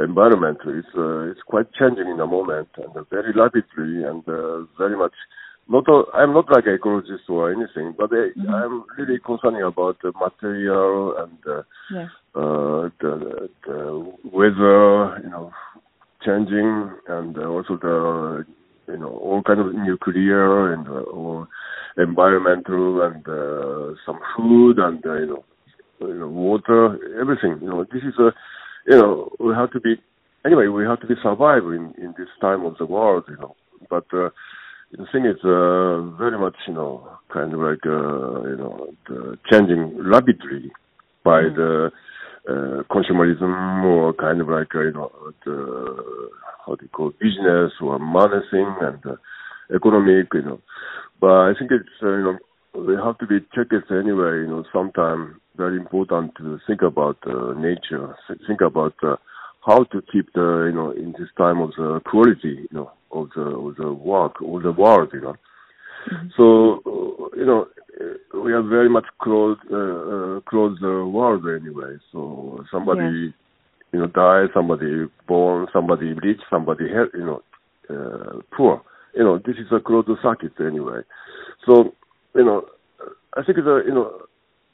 environment 0.03 0.59
is 0.67 0.85
uh, 0.97 1.31
it's 1.31 1.43
quite 1.47 1.73
changing 1.75 2.09
in 2.09 2.17
the 2.17 2.27
moment 2.27 2.69
and 2.77 2.97
uh, 2.97 3.05
very 3.11 3.33
rapidly 3.33 4.05
and 4.05 4.27
uh, 4.29 4.65
very 4.79 4.97
much 4.97 5.13
not 5.69 5.89
a, 5.89 6.03
I'm 6.15 6.35
not 6.35 6.51
like 6.51 6.65
ecologist 6.65 7.29
or 7.29 7.53
anything, 7.53 7.95
but 7.97 8.11
I, 8.13 8.31
mm-hmm. 8.37 8.53
I'm 8.53 8.85
really 8.99 9.19
concerned 9.25 9.63
about 9.63 9.97
the 10.03 10.13
material 10.19 11.15
and 11.19 11.39
uh, 11.47 11.63
yeah. 11.91 12.09
uh, 12.35 12.91
the, 13.01 13.49
the 13.65 14.13
weather, 14.25 15.21
you 15.23 15.31
know, 15.31 15.53
changing, 16.25 16.91
and 17.09 17.39
uh, 17.39 17.47
also 17.47 17.77
the 17.81 18.45
you 18.89 18.99
know 18.99 19.09
all 19.09 19.43
kind 19.43 19.61
of 19.61 19.75
nuclear 19.75 20.73
and 20.73 20.87
uh, 20.89 21.07
or 21.15 21.49
environmental 21.97 23.03
and 23.03 23.27
uh, 23.29 23.95
some 24.05 24.19
food 24.37 24.79
and 24.79 25.05
uh, 25.07 25.15
you 25.15 25.27
know 25.27 25.45
you 26.09 26.18
know 26.18 26.28
water, 26.28 26.99
everything. 27.21 27.59
You 27.62 27.68
know, 27.71 27.85
this 27.85 28.02
is 28.02 28.14
a 28.18 28.32
you 28.87 28.99
know 29.00 29.30
we 29.38 29.54
have 29.54 29.71
to 29.73 29.80
be 29.80 29.94
anyway 30.44 30.66
we 30.68 30.85
have 30.85 31.00
to 31.00 31.06
be 31.06 31.14
survive 31.23 31.64
in 31.64 31.94
in 31.99 32.14
this 32.18 32.28
time 32.40 32.64
of 32.64 32.76
the 32.78 32.87
world. 32.87 33.25
You 33.28 33.37
know, 33.37 33.56
but. 33.88 34.06
Uh, 34.12 34.30
the 34.92 35.06
thing 35.11 35.25
is 35.25 35.40
uh, 35.42 36.04
very 36.18 36.38
much, 36.38 36.56
you 36.68 36.75
know, 36.75 37.09
kind 37.32 37.54
of 37.54 37.61
like, 37.61 37.80
uh, 37.87 38.42
you 38.44 38.56
know, 38.59 38.92
changing 39.50 39.97
rapidly 39.97 40.71
by 41.25 41.40
mm. 41.40 41.56
the 41.56 41.90
uh, 42.49 42.82
consumerism 42.92 43.85
or 43.85 44.12
kind 44.12 44.40
of 44.40 44.49
like, 44.49 44.75
uh, 44.75 44.80
you 44.82 44.92
know, 44.92 45.11
the, 45.47 46.28
how 46.66 46.75
do 46.75 46.82
you 46.82 46.88
call 46.88 47.09
it, 47.09 47.18
business 47.18 47.73
or 47.80 47.99
money 47.99 48.42
thing 48.50 48.75
and 48.82 49.00
uh, 49.06 49.16
economic, 49.75 50.26
you 50.35 50.42
know. 50.42 50.61
But 51.21 51.30
I 51.30 51.52
think 51.59 51.71
it's, 51.71 51.88
uh, 52.02 52.09
you 52.09 52.25
know, 52.25 52.38
we 52.75 52.94
have 52.94 53.16
to 53.18 53.26
be 53.26 53.38
checkers 53.54 53.85
anyway, 53.90 54.44
you 54.44 54.49
know, 54.49 54.64
sometimes 54.73 55.37
very 55.56 55.76
important 55.76 56.35
to 56.37 56.59
think 56.66 56.82
about 56.82 57.18
uh, 57.26 57.52
nature, 57.54 58.16
think 58.47 58.61
about 58.61 58.94
uh, 59.02 59.16
how 59.66 59.85
to 59.85 60.02
keep 60.12 60.32
the, 60.32 60.71
you 60.71 60.75
know, 60.75 60.90
in 60.90 61.12
this 61.18 61.28
time 61.37 61.61
of 61.61 61.71
the 61.76 62.00
quality, 62.06 62.66
you 62.71 62.73
know, 62.73 62.90
of 63.12 63.28
the 63.35 63.42
of 63.42 63.76
the 63.76 63.92
work 63.92 64.37
of 64.40 64.62
the 64.62 64.73
world, 64.73 65.11
you 65.12 65.21
know. 65.21 65.37
Mm-hmm. 66.11 66.28
So 66.37 66.82
uh, 66.87 67.37
you 67.37 67.47
know 67.47 67.68
we 68.42 68.52
are 68.52 68.62
very 68.62 68.88
much 68.88 69.06
close 69.21 69.59
uh, 69.71 69.76
uh, 69.76 70.40
close 70.49 70.78
the 70.80 71.06
world 71.06 71.44
anyway. 71.47 71.97
So 72.11 72.64
somebody 72.71 73.35
you 73.92 73.99
know 73.99 74.06
die, 74.06 74.47
somebody 74.54 75.06
born, 75.28 75.66
somebody 75.73 76.12
rich, 76.12 76.40
somebody 76.50 76.85
you 77.14 77.25
know 77.25 77.42
uh, 77.90 78.40
poor. 78.56 78.82
You 79.14 79.25
know 79.25 79.38
this 79.38 79.56
is 79.56 79.66
a 79.71 79.80
closed 79.80 80.09
circuit 80.23 80.52
anyway. 80.59 81.02
So 81.66 81.94
you 82.35 82.44
know 82.44 82.66
I 83.37 83.42
think 83.44 83.59
the 83.59 83.82
you 83.86 83.95
know 83.95 84.23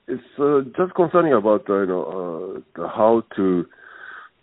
it's 0.09 0.23
uh, 0.39 0.61
just 0.77 0.95
concerning 0.95 1.33
about 1.33 1.69
uh, 1.69 1.81
you 1.81 1.87
know 1.87 2.05
uh, 2.05 2.61
the 2.77 2.89
how 2.89 3.23
to 3.37 3.67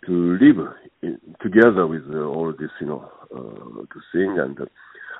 to 0.06 0.38
live 0.40 0.68
in, 1.02 1.20
together 1.42 1.86
with 1.86 2.02
uh, 2.12 2.18
all 2.18 2.52
this 2.58 2.70
you 2.80 2.86
know 2.86 3.10
uh, 3.34 3.82
to 3.92 4.00
sing 4.12 4.38
and 4.38 4.60
uh, 4.60 4.64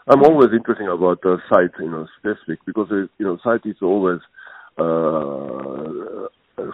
I'm 0.08 0.22
always 0.22 0.50
interested 0.52 0.88
about 0.88 1.20
the 1.22 1.38
site, 1.50 1.72
you 1.80 1.90
know, 1.90 2.06
specific 2.18 2.60
because 2.64 2.86
it, 2.92 3.10
you 3.18 3.26
know, 3.26 3.38
site 3.42 3.66
is 3.66 3.76
always 3.82 4.20
uh, 4.78 6.28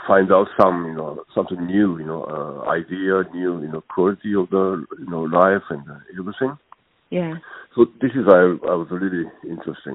find 0.07 0.31
out 0.31 0.49
some, 0.61 0.85
you 0.87 0.95
know, 0.95 1.25
something 1.35 1.65
new, 1.65 1.99
you 1.99 2.05
know, 2.05 2.25
uh, 2.25 2.69
idea, 2.71 3.25
new, 3.33 3.63
you 3.63 3.69
know, 3.69 3.83
quality 3.89 4.35
of 4.35 4.51
the, 4.51 4.85
you 4.99 5.09
know, 5.09 5.23
life 5.23 5.63
and 5.71 5.83
uh, 5.89 5.97
everything. 6.19 6.59
Yeah. 7.09 7.37
So 7.75 7.87
this 8.03 8.11
is 8.13 8.27
I 8.29 8.57
I 8.69 8.75
was 8.77 8.89
really 8.91 9.25
interested. 9.45 9.95